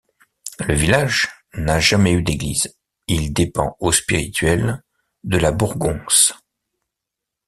[0.67, 4.81] Le village n'a jamais eu d'église, il dépend au spirituel
[5.23, 6.33] de La Bourgonce.